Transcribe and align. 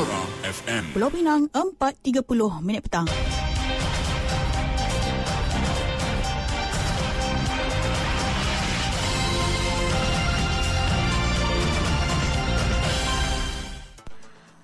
Sonora 0.00 0.24
FM. 0.48 0.96
Pulau 0.96 1.12
Pinang 1.12 1.44
4.30 1.52 2.24
minit 2.64 2.88
petang. 2.88 3.04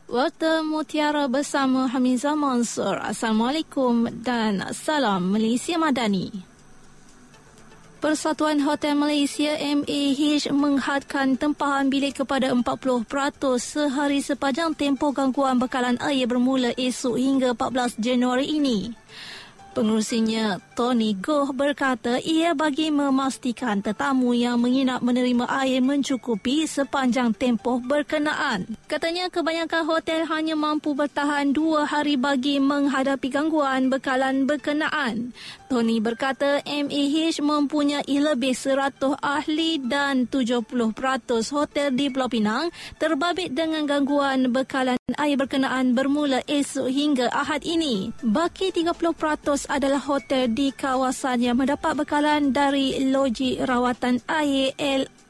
Warta 0.08 0.64
Mutiara 0.64 1.28
bersama 1.28 1.84
Hamizah 1.84 2.32
Mansur. 2.32 2.96
Assalamualaikum 2.96 4.08
dan 4.24 4.72
salam 4.72 5.36
Malaysia 5.36 5.76
Madani. 5.76 6.55
Persatuan 8.06 8.62
Hotel 8.62 8.94
Malaysia 8.94 9.58
MAH 9.58 10.46
menghadkan 10.54 11.34
tempahan 11.34 11.90
bilik 11.90 12.22
kepada 12.22 12.54
40% 12.54 13.02
sehari 13.58 14.22
sepanjang 14.22 14.78
tempoh 14.78 15.10
gangguan 15.10 15.58
bekalan 15.58 15.98
air 15.98 16.30
bermula 16.30 16.70
esok 16.78 17.18
hingga 17.18 17.58
14 17.58 17.98
Januari 17.98 18.62
ini. 18.62 18.94
Pengurusinya, 19.76 20.56
Tony 20.72 21.12
Goh 21.20 21.52
berkata 21.52 22.16
ia 22.24 22.56
bagi 22.56 22.88
memastikan 22.88 23.84
tetamu 23.84 24.32
yang 24.32 24.56
menginap 24.56 25.04
menerima 25.04 25.44
air 25.52 25.84
mencukupi 25.84 26.64
sepanjang 26.64 27.36
tempoh 27.36 27.84
berkenaan. 27.84 28.64
Katanya 28.88 29.28
kebanyakan 29.28 29.84
hotel 29.84 30.24
hanya 30.32 30.56
mampu 30.56 30.96
bertahan 30.96 31.52
dua 31.52 31.84
hari 31.84 32.16
bagi 32.16 32.56
menghadapi 32.56 33.28
gangguan 33.28 33.92
bekalan 33.92 34.48
berkenaan. 34.48 35.36
Tony 35.68 36.00
berkata 36.00 36.64
MAH 36.64 37.44
mempunyai 37.44 38.16
lebih 38.16 38.56
100 38.56 38.96
ahli 39.20 39.76
dan 39.84 40.24
70% 40.24 40.72
hotel 41.52 41.92
di 41.92 42.08
Pulau 42.08 42.32
Pinang 42.32 42.72
terbabit 42.96 43.52
dengan 43.52 43.84
gangguan 43.84 44.48
bekalan 44.48 44.96
air 45.20 45.36
berkenaan 45.36 45.92
bermula 45.92 46.40
esok 46.48 46.88
hingga 46.88 47.28
Ahad 47.28 47.60
ini. 47.66 48.14
Baki 48.24 48.72
30% 48.72 49.65
adalah 49.68 50.02
hotel 50.02 50.50
di 50.50 50.72
kawasan 50.72 51.42
yang 51.42 51.58
mendapat 51.58 51.94
bekalan 51.98 52.50
dari 52.54 53.10
loji 53.10 53.58
rawatan 53.62 54.22
air 54.26 54.72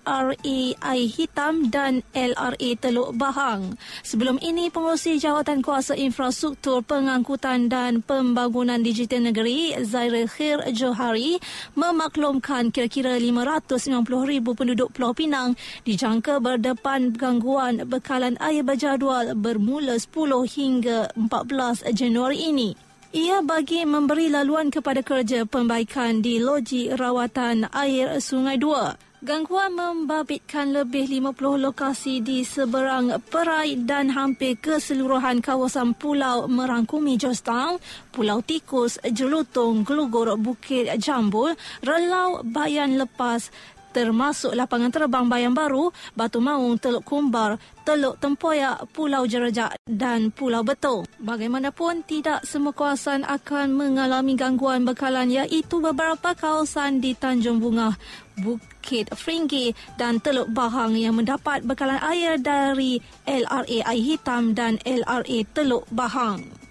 LRA 0.06 0.58
Air 0.78 1.08
Hitam 1.10 1.66
dan 1.66 2.06
LRA 2.14 2.70
Teluk 2.78 3.18
Bahang. 3.18 3.74
Sebelum 4.06 4.38
ini, 4.38 4.70
pengurusi 4.70 5.18
Jawatan 5.18 5.66
Kuasa 5.66 5.98
Infrastruktur 5.98 6.86
Pengangkutan 6.86 7.66
dan 7.66 8.06
Pembangunan 8.06 8.78
Digital 8.78 9.26
Negeri, 9.26 9.74
Zaira 9.82 10.22
Khair 10.30 10.62
Johari, 10.70 11.42
memaklumkan 11.74 12.70
kira-kira 12.70 13.18
590,000 13.18 14.54
penduduk 14.54 14.94
Pulau 14.94 15.10
Pinang 15.10 15.58
dijangka 15.82 16.38
berdepan 16.38 17.10
gangguan 17.10 17.82
bekalan 17.90 18.38
air 18.38 18.62
berjadual 18.62 19.34
bermula 19.34 19.98
10 19.98 20.14
hingga 20.46 21.10
14 21.18 21.82
Januari 21.90 22.46
ini. 22.46 22.85
Ia 23.16 23.40
bagi 23.40 23.80
memberi 23.88 24.28
laluan 24.28 24.68
kepada 24.68 25.00
kerja 25.00 25.48
pembaikan 25.48 26.20
di 26.20 26.36
loji 26.36 26.92
rawatan 26.92 27.64
air 27.72 28.20
Sungai 28.20 28.60
Dua. 28.60 28.92
Gangguan 29.24 29.72
membabitkan 29.72 30.76
lebih 30.76 31.08
50 31.08 31.64
lokasi 31.64 32.20
di 32.20 32.44
seberang 32.44 33.16
perai 33.32 33.80
dan 33.88 34.12
hampir 34.12 34.60
keseluruhan 34.60 35.40
kawasan 35.40 35.96
pulau 35.96 36.44
merangkumi 36.44 37.16
Georgetown, 37.16 37.80
Pulau 38.12 38.44
Tikus, 38.44 39.00
Jelutong, 39.00 39.88
Gelugur, 39.88 40.36
Bukit 40.36 40.92
Jambul, 41.00 41.56
Relau, 41.80 42.44
Bayan 42.44 43.00
Lepas, 43.00 43.48
termasuk 43.96 44.52
lapangan 44.52 44.92
terbang 44.92 45.24
Bayan 45.24 45.56
Baru, 45.56 45.88
Batu 46.12 46.36
Maung, 46.36 46.76
Teluk 46.76 47.08
Kumbar, 47.08 47.56
Teluk 47.80 48.20
Tempoyak, 48.20 48.84
Pulau 48.92 49.24
Jerajak 49.24 49.80
dan 49.88 50.28
Pulau 50.28 50.60
Betung. 50.60 51.08
Bagaimanapun, 51.16 52.04
tidak 52.04 52.44
semua 52.44 52.76
kawasan 52.76 53.24
akan 53.24 53.72
mengalami 53.72 54.36
gangguan 54.36 54.84
bekalan 54.84 55.32
iaitu 55.32 55.80
beberapa 55.80 56.36
kawasan 56.36 57.00
di 57.00 57.16
Tanjung 57.16 57.56
Bunga, 57.56 57.96
Bukit 58.36 59.08
Fringgi 59.16 59.72
dan 59.96 60.20
Teluk 60.20 60.52
Bahang 60.52 60.92
yang 60.92 61.16
mendapat 61.16 61.64
bekalan 61.64 61.96
air 62.04 62.36
dari 62.36 63.00
LRA 63.24 63.80
Air 63.80 64.04
Hitam 64.04 64.52
dan 64.52 64.76
LRA 64.84 65.40
Teluk 65.56 65.88
Bahang. 65.88 66.65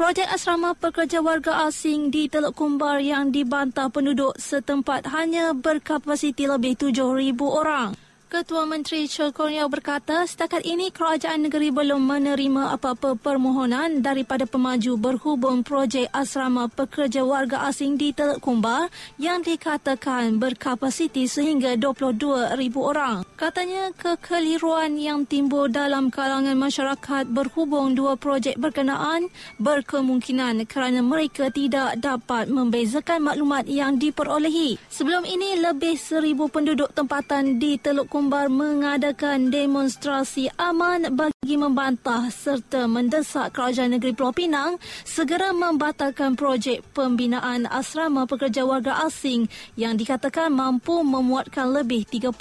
Projek 0.00 0.32
asrama 0.32 0.72
pekerja 0.72 1.20
warga 1.20 1.68
asing 1.68 2.08
di 2.08 2.24
Teluk 2.24 2.56
Kumbar 2.56 3.04
yang 3.04 3.28
dibantah 3.28 3.92
penduduk 3.92 4.32
setempat 4.40 5.04
hanya 5.12 5.52
berkapasiti 5.52 6.48
lebih 6.48 6.72
7,000 6.72 7.36
orang. 7.44 7.92
Ketua 8.32 8.64
Menteri 8.64 9.04
Korniao 9.04 9.68
berkata 9.68 10.24
setakat 10.24 10.64
ini 10.64 10.88
kerajaan 10.88 11.44
negeri 11.44 11.68
belum 11.68 12.00
menerima 12.00 12.80
apa-apa 12.80 13.20
permohonan 13.20 14.00
daripada 14.00 14.48
pemaju 14.48 14.96
berhubung 14.96 15.60
projek 15.60 16.08
asrama 16.16 16.72
pekerja 16.72 17.20
warga 17.20 17.68
asing 17.68 18.00
di 18.00 18.16
Teluk 18.16 18.40
Kumbar 18.40 18.88
yang 19.20 19.44
dikatakan 19.44 20.40
berkapasiti 20.40 21.28
sehingga 21.28 21.76
22,000 21.76 22.56
orang. 22.80 23.29
Katanya 23.40 23.88
kekeliruan 23.96 25.00
yang 25.00 25.24
timbul 25.24 25.72
dalam 25.72 26.12
kalangan 26.12 26.60
masyarakat 26.60 27.24
berhubung 27.24 27.96
dua 27.96 28.12
projek 28.12 28.60
berkenaan 28.60 29.32
berkemungkinan 29.56 30.68
kerana 30.68 31.00
mereka 31.00 31.48
tidak 31.48 31.96
dapat 32.04 32.52
membezakan 32.52 33.24
maklumat 33.24 33.64
yang 33.64 33.96
diperolehi. 33.96 34.76
Sebelum 34.92 35.24
ini 35.24 35.56
lebih 35.56 35.96
seribu 35.96 36.52
penduduk 36.52 36.92
tempatan 36.92 37.56
di 37.56 37.80
Teluk 37.80 38.12
Kumbar 38.12 38.52
mengadakan 38.52 39.48
demonstrasi 39.48 40.52
aman 40.60 41.08
bagi 41.16 41.56
membantah 41.56 42.28
serta 42.28 42.84
mendesak 42.84 43.56
kerajaan 43.56 43.96
negeri 43.96 44.12
Pulau 44.12 44.36
Pinang 44.36 44.76
segera 45.08 45.56
membatalkan 45.56 46.36
projek 46.36 46.84
pembinaan 46.92 47.64
asrama 47.64 48.28
pekerja 48.28 48.68
warga 48.68 49.00
asing 49.08 49.48
yang 49.80 49.96
dikatakan 49.96 50.52
mampu 50.52 51.00
memuatkan 51.00 51.72
lebih 51.72 52.04
30,000 52.04 52.36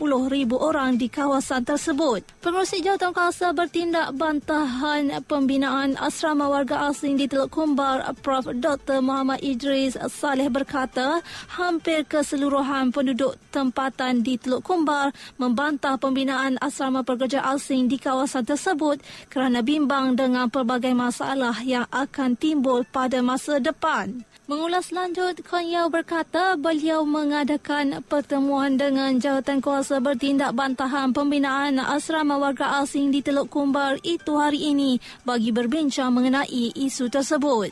orang 0.59 0.88
di 0.95 1.11
kawasan 1.11 1.67
tersebut. 1.67 2.23
Pengurusi 2.39 2.79
Jawatan 2.79 3.11
Kuasa 3.11 3.51
bertindak 3.51 4.15
bantahan 4.15 5.11
pembinaan 5.27 5.99
asrama 5.99 6.47
warga 6.47 6.87
asing 6.87 7.19
di 7.19 7.27
Teluk 7.27 7.51
Kumbar, 7.51 8.01
Prof. 8.23 8.47
Dr. 8.55 9.03
Muhammad 9.03 9.43
Idris 9.43 9.99
Saleh 10.09 10.47
berkata 10.47 11.19
hampir 11.51 12.07
keseluruhan 12.07 12.95
penduduk 12.95 13.35
tempatan 13.51 14.23
di 14.23 14.39
Teluk 14.39 14.63
Kumbar 14.63 15.11
membantah 15.35 15.99
pembinaan 15.99 16.55
asrama 16.63 17.03
pekerja 17.03 17.43
asing 17.51 17.91
di 17.91 17.99
kawasan 17.99 18.47
tersebut 18.47 19.03
kerana 19.27 19.59
bimbang 19.59 20.15
dengan 20.15 20.47
pelbagai 20.47 20.95
masalah 20.95 21.59
yang 21.61 21.85
akan 21.91 22.39
timbul 22.39 22.87
pada 22.87 23.19
masa 23.19 23.59
depan. 23.59 24.23
Mengulas 24.49 24.89
lanjut, 24.89 25.45
Kuan 25.45 25.69
berkata 25.93 26.57
beliau 26.57 27.05
mengadakan 27.05 28.01
pertemuan 28.01 28.81
dengan 28.81 29.21
jawatan 29.21 29.61
kuasa 29.61 30.01
bertindak 30.01 30.57
bantahan 30.79 31.11
pembinaan 31.11 31.75
asrama 31.75 32.39
warga 32.39 32.79
asing 32.79 33.11
di 33.11 33.19
Teluk 33.19 33.51
Kumbar 33.51 33.99
itu 33.99 34.39
hari 34.39 34.71
ini 34.71 34.95
bagi 35.27 35.51
berbincang 35.51 36.07
mengenai 36.07 36.71
isu 36.71 37.11
tersebut. 37.11 37.67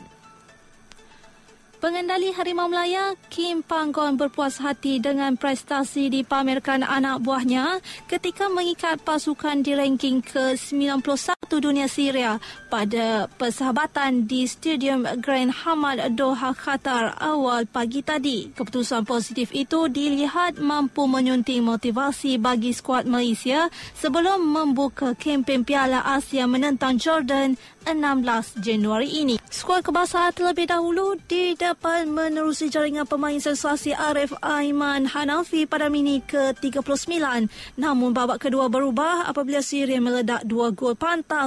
Pengendali 1.80 2.36
Harimau 2.36 2.68
Melaya, 2.68 3.16
Kim 3.32 3.64
Panggon 3.64 4.20
berpuas 4.20 4.60
hati 4.60 5.00
dengan 5.00 5.40
prestasi 5.40 6.12
dipamerkan 6.12 6.84
anak 6.84 7.24
buahnya 7.24 7.80
ketika 8.12 8.52
mengikat 8.52 9.00
pasukan 9.00 9.64
di 9.64 9.72
ranking 9.72 10.20
ke-91 10.20 11.37
dunia 11.56 11.88
Syria 11.88 12.36
pada 12.68 13.32
persahabatan 13.40 14.28
di 14.28 14.44
Stadium 14.44 15.08
Grand 15.24 15.48
Hamad 15.64 16.04
Doha, 16.12 16.52
Qatar 16.52 17.16
awal 17.16 17.64
pagi 17.64 18.04
tadi. 18.04 18.52
Keputusan 18.52 19.08
positif 19.08 19.48
itu 19.56 19.88
dilihat 19.88 20.60
mampu 20.60 21.08
menyunting 21.08 21.64
motivasi 21.64 22.36
bagi 22.36 22.76
skuad 22.76 23.08
Malaysia 23.08 23.72
sebelum 23.96 24.44
membuka 24.44 25.16
kempen 25.16 25.64
Piala 25.64 26.04
Asia 26.04 26.44
menentang 26.44 27.00
Jordan 27.00 27.56
16 27.88 28.60
Januari 28.60 29.08
ini. 29.24 29.40
Skuad 29.48 29.80
kebangsaan 29.80 30.36
terlebih 30.36 30.68
dahulu 30.68 31.16
di 31.24 31.56
depan 31.56 32.04
menerusi 32.12 32.68
jaringan 32.68 33.08
pemain 33.08 33.40
sensasi 33.40 33.96
Arif 33.96 34.36
Aiman 34.44 35.08
Hanafi 35.08 35.64
pada 35.64 35.88
minit 35.88 36.28
ke-39. 36.28 37.48
Namun 37.80 38.12
babak 38.12 38.44
kedua 38.44 38.68
berubah 38.68 39.24
apabila 39.24 39.64
Syria 39.64 40.04
meledak 40.04 40.44
dua 40.44 40.68
gol 40.76 40.92
pantas 40.92 41.37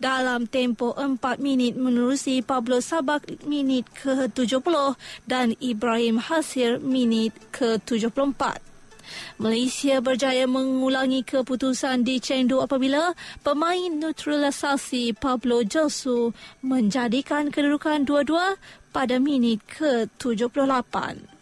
dalam 0.00 0.48
tempoh 0.48 0.96
4 0.96 1.18
minit 1.40 1.76
menerusi 1.76 2.40
Pablo 2.40 2.80
Sabak 2.80 3.28
minit 3.44 3.84
ke-70 4.00 4.96
dan 5.28 5.52
Ibrahim 5.60 6.20
Hasir 6.20 6.80
minit 6.80 7.36
ke-74. 7.52 8.74
Malaysia 9.36 10.00
berjaya 10.00 10.48
mengulangi 10.48 11.20
keputusan 11.26 12.08
di 12.08 12.16
Chengdu 12.18 12.64
apabila 12.64 13.12
pemain 13.44 13.92
neutralisasi 13.92 15.12
Pablo 15.16 15.60
Josu 15.60 16.32
menjadikan 16.64 17.52
kedudukan 17.52 18.08
2-2 18.08 18.56
pada 18.96 19.16
minit 19.20 19.60
ke-78. 19.68 21.33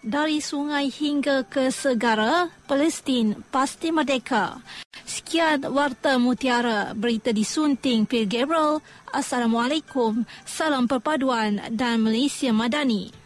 Dari 0.00 0.40
sungai 0.40 0.88
hingga 0.88 1.44
ke 1.44 1.68
segara, 1.68 2.48
Palestin 2.64 3.44
pasti 3.52 3.92
merdeka. 3.92 4.60
Sekian 5.04 5.64
Warta 5.68 6.16
Mutiara, 6.16 6.96
berita 6.96 7.30
disunting 7.30 8.08
Pir 8.08 8.24
Gabriel. 8.24 8.80
Assalamualaikum, 9.12 10.24
salam 10.48 10.88
perpaduan 10.88 11.60
dan 11.74 12.00
Malaysia 12.00 12.48
Madani. 12.54 13.19